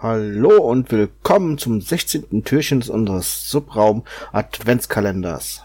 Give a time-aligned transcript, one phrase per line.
[0.00, 2.44] Hallo und willkommen zum 16.
[2.44, 5.64] Türchen unseres Subraum Adventskalenders.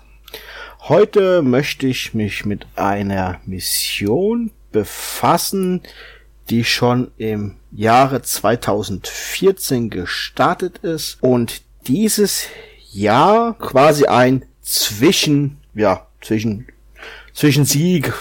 [0.79, 5.83] Heute möchte ich mich mit einer Mission befassen,
[6.49, 12.47] die schon im Jahre 2014 gestartet ist und dieses
[12.91, 16.65] Jahr quasi ein Zwischen, ja, zwischen
[17.35, 18.11] Zwischensieg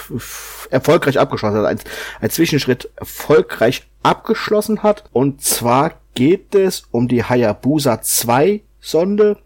[0.68, 1.80] erfolgreich abgeschlossen hat, ein,
[2.20, 5.04] ein Zwischenschritt erfolgreich abgeschlossen hat.
[5.12, 9.38] Und zwar geht es um die Hayabusa 2 Sonde,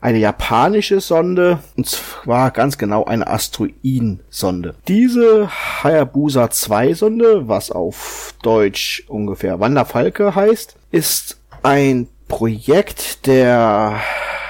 [0.00, 4.74] eine japanische Sonde, und zwar ganz genau eine Asteroidensonde.
[4.88, 5.50] Diese
[5.82, 14.00] Hayabusa 2 Sonde, was auf Deutsch ungefähr Wanderfalke heißt, ist ein Projekt der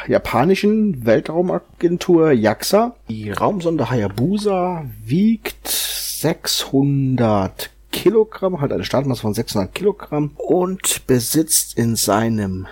[0.06, 2.94] japanischen Weltraumagentur JAXA.
[3.08, 11.96] Die Raumsonde Hayabusa wiegt 600 Kilogramm, hat eine Startmasse von 600 Kilogramm und besitzt in
[11.96, 12.66] seinem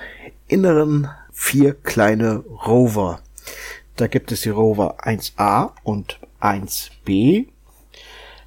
[0.47, 3.21] Inneren vier kleine Rover.
[3.97, 7.47] Da gibt es die Rover 1A und 1B.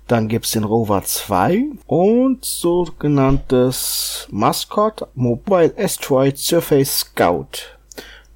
[0.07, 7.80] Dann gibt's den Rover 2 und sogenanntes Mascot Mobile Asteroid Surface Scout.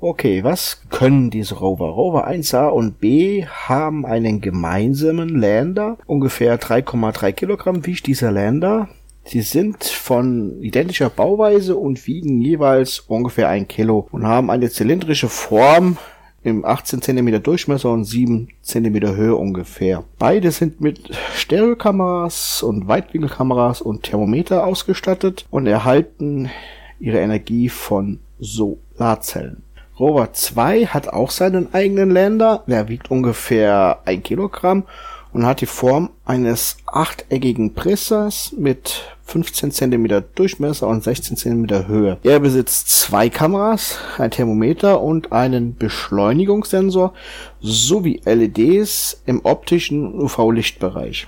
[0.07, 1.87] Okay, was können diese Rover?
[1.87, 5.97] Rover 1A und B haben einen gemeinsamen Lander.
[6.05, 8.87] Ungefähr 3,3 Kilogramm wiegt dieser Lander.
[9.23, 15.27] Sie sind von identischer Bauweise und wiegen jeweils ungefähr ein Kilo und haben eine zylindrische
[15.27, 15.97] Form
[16.43, 20.03] im 18 cm Durchmesser und 7 cm Höhe ungefähr.
[20.19, 20.99] Beide sind mit
[21.33, 26.51] Stereokameras und Weitwinkelkameras und Thermometer ausgestattet und erhalten
[26.99, 29.64] ihre Energie von Solarzellen.
[29.99, 32.63] Rover 2 hat auch seinen eigenen Lander.
[32.67, 34.83] Der wiegt ungefähr ein Kilogramm
[35.31, 42.17] und hat die Form eines achteckigen Pressers mit 15 cm Durchmesser und 16 cm Höhe.
[42.23, 47.13] Er besitzt zwei Kameras, ein Thermometer und einen Beschleunigungssensor
[47.61, 51.27] sowie LEDs im optischen UV-Lichtbereich.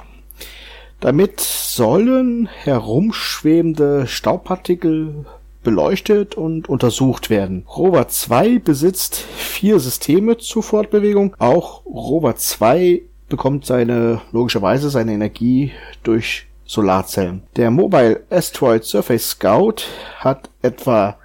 [0.99, 5.25] Damit sollen herumschwebende Staubpartikel
[5.67, 7.66] beleuchtet und untersucht werden.
[7.67, 11.35] Rover 2 besitzt vier Systeme zur Fortbewegung.
[11.39, 15.73] Auch Rover 2 bekommt seine, logischerweise seine Energie
[16.03, 17.44] durch Solarzellen.
[17.57, 19.83] Der Mobile Asteroid Surface Scout
[20.19, 21.17] hat etwa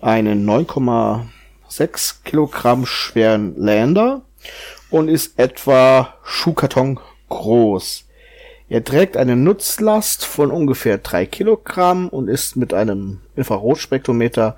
[0.00, 4.22] einen 9,6 Kilogramm schweren Lander
[4.90, 8.06] und ist etwa Schuhkarton groß.
[8.68, 14.56] Er trägt eine Nutzlast von ungefähr drei Kilogramm und ist mit einem Infrarotspektrometer,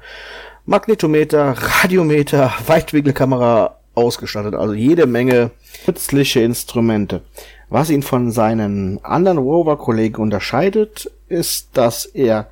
[0.64, 4.54] Magnetometer, Radiometer, Weitwinkelkamera ausgestattet.
[4.54, 5.50] Also jede Menge
[5.86, 7.22] nützliche Instrumente.
[7.68, 12.48] Was ihn von seinen anderen Rover-Kollegen unterscheidet, ist, dass er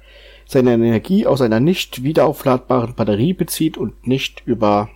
[0.46, 4.88] seine Energie aus einer nicht wiederaufladbaren Batterie bezieht und nicht über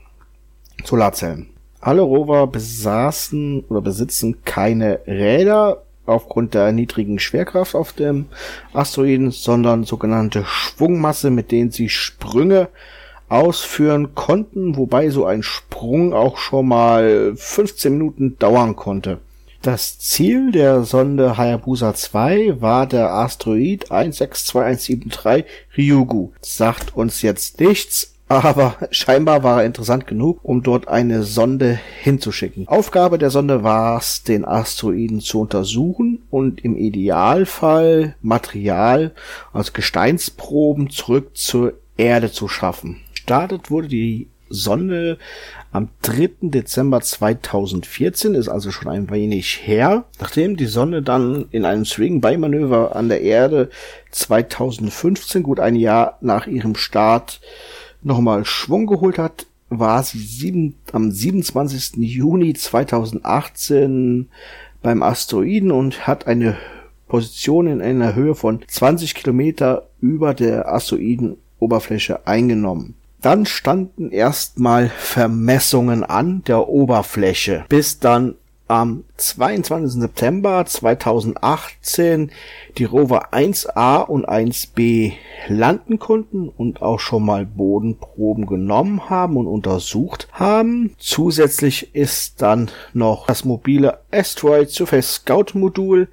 [0.85, 1.51] Solarzellen.
[1.81, 8.27] Alle Rover besaßen oder besitzen keine Räder, aufgrund der niedrigen Schwerkraft auf dem
[8.73, 12.69] Asteroiden, sondern sogenannte Schwungmasse, mit denen sie Sprünge
[13.29, 19.19] ausführen konnten, wobei so ein Sprung auch schon mal 15 Minuten dauern konnte.
[19.63, 25.45] Das Ziel der Sonde Hayabusa 2 war der Asteroid 162173
[25.77, 26.31] Ryugu.
[26.41, 32.69] Sagt uns jetzt nichts, aber scheinbar war er interessant genug, um dort eine Sonde hinzuschicken.
[32.69, 39.13] Aufgabe der Sonde war es, den Asteroiden zu untersuchen und im Idealfall Material,
[39.53, 43.01] also Gesteinsproben, zurück zur Erde zu schaffen.
[43.15, 45.19] Startet wurde die Sonde
[45.73, 46.31] am 3.
[46.43, 50.05] Dezember 2014, ist also schon ein wenig her.
[50.21, 53.69] Nachdem die Sonne dann in einem Swing-By-Manöver an der Erde
[54.11, 57.41] 2015, gut ein Jahr nach ihrem Start,
[58.03, 61.97] nochmal Schwung geholt hat, war sie sieben, am 27.
[61.97, 64.29] Juni 2018
[64.83, 66.57] beim Asteroiden und hat eine
[67.09, 72.95] Position in einer Höhe von 20 Kilometer über der Asteroidenoberfläche eingenommen.
[73.21, 78.37] Dann standen erstmal Vermessungen an der Oberfläche, bis dann
[78.69, 80.01] am 22.
[80.01, 82.31] September 2018
[82.77, 85.15] die Rover 1A und 1B
[85.49, 90.95] landen konnten und auch schon mal Bodenproben genommen haben und untersucht haben.
[90.99, 96.09] Zusätzlich ist dann noch das mobile Asteroid Surface Scout Modul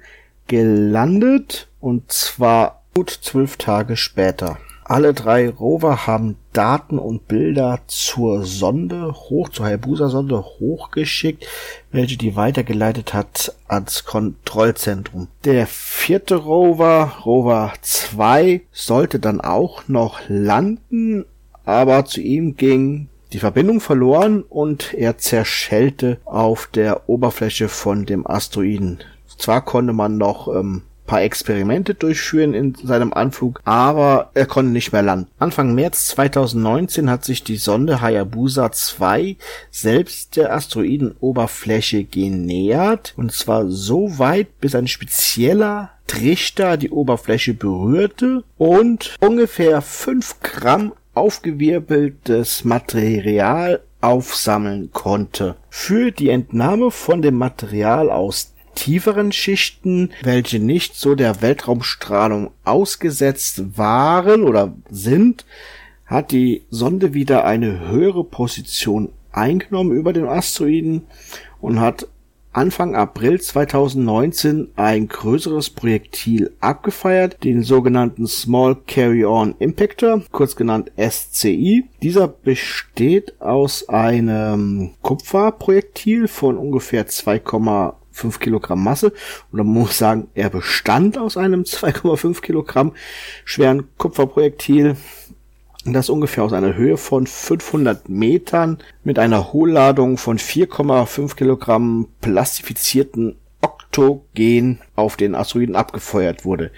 [0.46, 4.58] gelandet und zwar gut zwölf Tage später.
[4.88, 11.44] Alle drei Rover haben Daten und Bilder zur Sonde hoch, zur Hayabusa-Sonde hochgeschickt,
[11.90, 15.26] welche die weitergeleitet hat ans Kontrollzentrum.
[15.44, 21.24] Der vierte Rover, Rover 2, sollte dann auch noch landen,
[21.64, 28.24] aber zu ihm ging die Verbindung verloren und er zerschellte auf der Oberfläche von dem
[28.24, 29.00] Asteroiden.
[29.36, 34.92] Zwar konnte man noch ähm, paar Experimente durchführen in seinem Anflug, aber er konnte nicht
[34.92, 35.30] mehr landen.
[35.38, 39.36] Anfang März 2019 hat sich die Sonde Hayabusa 2
[39.70, 48.44] selbst der Asteroidenoberfläche genähert und zwar so weit, bis ein spezieller Trichter die Oberfläche berührte
[48.56, 55.56] und ungefähr 5 Gramm aufgewirbeltes Material aufsammeln konnte.
[55.68, 63.76] Für die Entnahme von dem Material aus tieferen Schichten, welche nicht so der Weltraumstrahlung ausgesetzt
[63.76, 65.44] waren oder sind,
[66.04, 71.02] hat die Sonde wieder eine höhere Position eingenommen über den Asteroiden
[71.60, 72.06] und hat
[72.56, 81.84] Anfang April 2019 ein größeres Projektil abgefeiert, den sogenannten Small Carry-On Impactor, kurz genannt SCI.
[82.00, 89.12] Dieser besteht aus einem Kupferprojektil von ungefähr 2,5 5 Kilogramm Masse.
[89.52, 92.92] Und man muss sagen, er bestand aus einem 2,5 Kilogramm
[93.44, 94.96] schweren Kupferprojektil.
[95.84, 103.36] Das ungefähr aus einer Höhe von 500 Metern mit einer Hohlladung von 4,5 Kilogramm plastifizierten
[103.60, 106.72] Oktogen auf den Asteroiden abgefeuert wurde.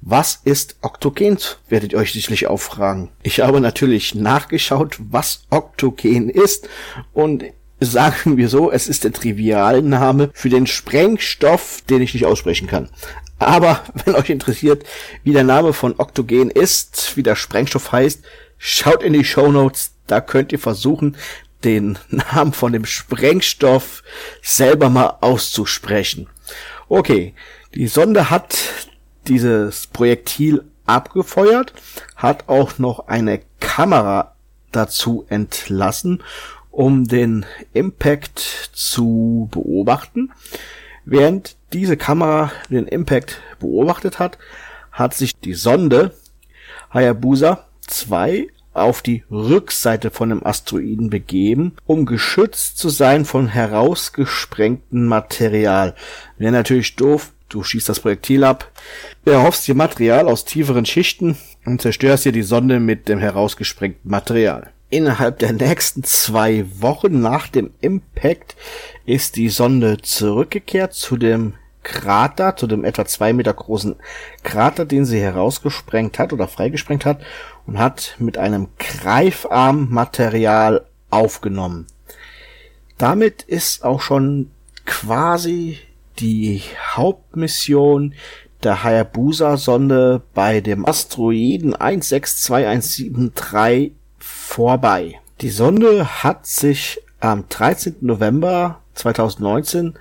[0.00, 1.38] Was ist Oktogen?
[1.68, 3.10] Werdet ihr euch sicherlich auch fragen.
[3.22, 6.68] Ich habe natürlich nachgeschaut, was Oktogen ist
[7.12, 7.44] und
[7.80, 12.88] sagen wir so, es ist der Trivialname für den Sprengstoff, den ich nicht aussprechen kann.
[13.38, 14.84] Aber wenn euch interessiert,
[15.22, 18.22] wie der Name von Oktogen ist, wie der Sprengstoff heißt,
[18.58, 21.16] schaut in die Show Notes, da könnt ihr versuchen,
[21.64, 24.02] den Namen von dem Sprengstoff
[24.42, 26.28] selber mal auszusprechen.
[26.88, 27.34] Okay,
[27.74, 28.56] die Sonde hat
[29.26, 31.72] dieses Projektil abgefeuert,
[32.14, 34.34] hat auch noch eine Kamera
[34.70, 36.22] dazu entlassen
[36.74, 40.32] um den Impact zu beobachten.
[41.04, 44.38] Während diese Kamera den Impact beobachtet hat,
[44.90, 46.14] hat sich die Sonde
[46.92, 55.06] Hayabusa 2 auf die Rückseite von dem Asteroiden begeben, um geschützt zu sein von herausgesprengtem
[55.06, 55.94] Material.
[56.38, 58.72] Wäre natürlich doof, du schießt das Projektil ab,
[59.24, 64.73] erhoffst dir Material aus tieferen Schichten und zerstörst dir die Sonde mit dem herausgesprengten Material.
[64.94, 68.54] Innerhalb der nächsten zwei Wochen nach dem Impact
[69.04, 73.96] ist die Sonde zurückgekehrt zu dem Krater, zu dem etwa zwei Meter großen
[74.44, 77.22] Krater, den sie herausgesprengt hat oder freigesprengt hat
[77.66, 81.88] und hat mit einem Greifarm Material aufgenommen.
[82.96, 84.52] Damit ist auch schon
[84.86, 85.80] quasi
[86.20, 86.62] die
[86.92, 88.14] Hauptmission
[88.62, 95.20] der Hayabusa-Sonde bei dem Asteroiden 162173 vorbei.
[95.40, 97.96] Die Sonde hat sich am 13.
[98.00, 99.94] November 2019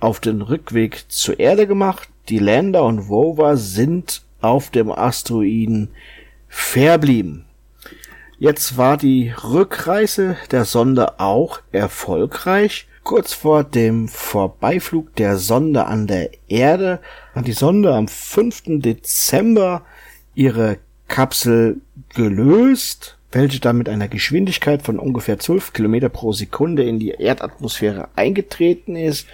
[0.00, 2.08] auf den Rückweg zur Erde gemacht.
[2.28, 5.90] Die Lander und Rover sind auf dem Asteroiden
[6.48, 7.44] verblieben.
[8.38, 12.88] Jetzt war die Rückreise der Sonde auch erfolgreich.
[13.04, 17.00] Kurz vor dem Vorbeiflug der Sonde an der Erde
[17.34, 18.80] hat die Sonde am 5.
[18.80, 19.82] Dezember
[20.34, 21.80] ihre Kapsel
[22.14, 28.08] gelöst welche dann mit einer Geschwindigkeit von ungefähr 12 Kilometer pro Sekunde in die Erdatmosphäre
[28.14, 29.26] eingetreten ist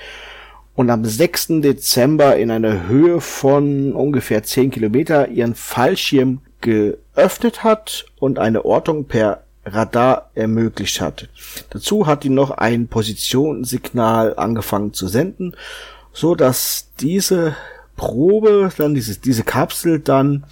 [0.74, 1.60] und am 6.
[1.60, 9.06] Dezember in einer Höhe von ungefähr 10 Kilometer ihren Fallschirm geöffnet hat und eine Ortung
[9.06, 11.28] per Radar ermöglicht hat.
[11.70, 15.54] Dazu hat die noch ein Positionssignal angefangen zu senden,
[16.12, 17.56] so dass diese
[17.96, 20.44] Probe, dann diese, diese Kapsel dann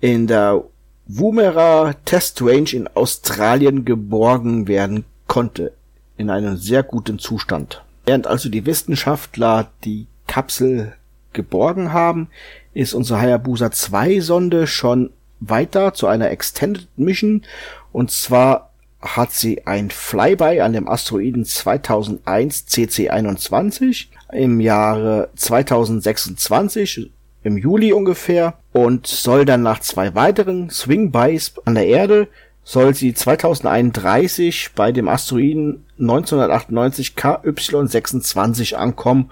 [0.00, 0.64] in der
[1.10, 5.72] Woomera Test Range in Australien geborgen werden konnte,
[6.18, 7.82] in einem sehr guten Zustand.
[8.04, 10.92] Während also die Wissenschaftler die Kapsel
[11.32, 12.28] geborgen haben,
[12.74, 15.10] ist unsere Hayabusa 2 Sonde schon
[15.40, 17.42] weiter zu einer Extended Mission.
[17.90, 27.10] Und zwar hat sie ein Flyby an dem Asteroiden 2001 CC21 im Jahre 2026
[27.48, 32.28] im Juli ungefähr und soll dann nach zwei weiteren Swing-Bys an der Erde
[32.62, 39.30] soll sie 2031 bei dem Asteroiden 1998 KY26 ankommen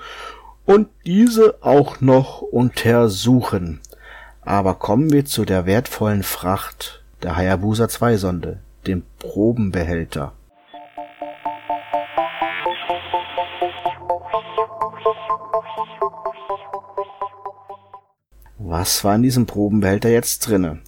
[0.65, 3.81] und diese auch noch untersuchen.
[4.41, 10.33] Aber kommen wir zu der wertvollen Fracht der Hayabusa 2 Sonde, dem Probenbehälter.
[18.69, 20.81] Was war in diesem Probenbehälter jetzt drinne?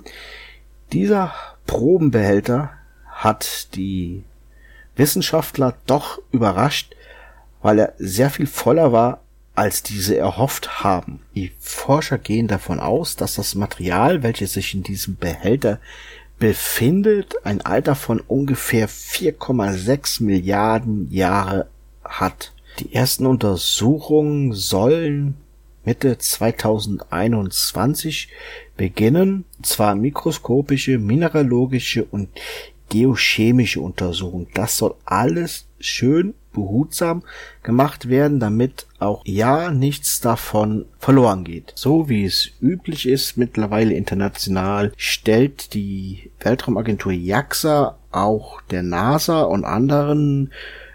[0.92, 1.32] Dieser
[1.64, 2.70] Probenbehälter
[3.06, 4.24] hat die
[4.96, 6.96] Wissenschaftler doch überrascht,
[7.62, 9.20] weil er sehr viel voller war,
[9.54, 11.20] als diese erhofft haben.
[11.36, 15.78] Die Forscher gehen davon aus, dass das Material, welches sich in diesem Behälter
[16.40, 21.68] befindet, ein Alter von ungefähr 4,6 Milliarden Jahre
[22.04, 22.52] hat.
[22.80, 25.36] Die ersten Untersuchungen sollen
[25.84, 28.28] Mitte 2021
[28.76, 32.28] beginnen, zwar mikroskopische, mineralogische und
[32.88, 34.48] geochemische Untersuchungen.
[34.54, 37.22] Das soll alles schön behutsam
[37.62, 41.72] gemacht werden, damit auch ja nichts davon verloren geht.
[41.76, 49.64] So wie es üblich ist, mittlerweile international stellt die Weltraumagentur JAXA auch der NASA und
[49.64, 50.52] anderen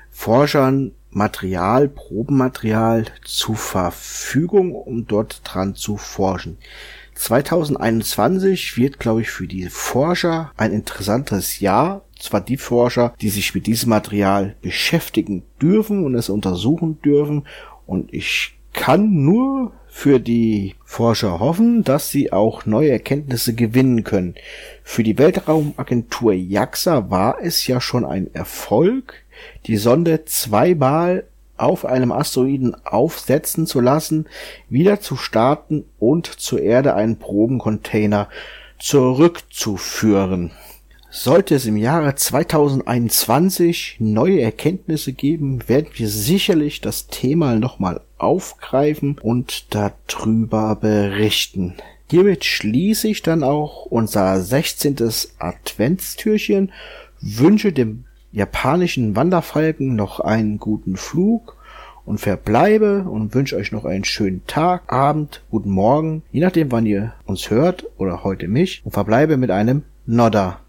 [0.10, 6.58] Forschern Material, Probenmaterial zur Verfügung, um dort dran zu forschen.
[7.16, 12.04] 2021 wird, glaube ich, für die Forscher ein interessantes Jahr.
[12.20, 17.46] Zwar die Forscher, die sich mit diesem Material beschäftigen dürfen und es untersuchen dürfen.
[17.86, 24.34] Und ich kann nur für die Forscher hoffen, dass sie auch neue Erkenntnisse gewinnen können.
[24.84, 29.23] Für die Weltraumagentur JAXA war es ja schon ein Erfolg,
[29.66, 31.26] die Sonde zweimal
[31.58, 34.26] auf einem Asteroiden aufsetzen zu lassen,
[34.70, 38.28] wieder zu starten und zur Erde einen Probencontainer
[38.80, 40.52] zurückzuführen.
[41.16, 49.20] Sollte es im Jahre 2021 neue Erkenntnisse geben, werden wir sicherlich das Thema nochmal aufgreifen
[49.22, 51.76] und darüber berichten.
[52.10, 54.98] Hiermit schließe ich dann auch unser 16.
[55.38, 56.72] Adventstürchen,
[57.22, 61.56] wünsche dem japanischen Wanderfalken noch einen guten Flug
[62.04, 66.86] und verbleibe und wünsche euch noch einen schönen Tag, Abend, guten Morgen, je nachdem wann
[66.86, 70.63] ihr uns hört oder heute mich und verbleibe mit einem Nodder.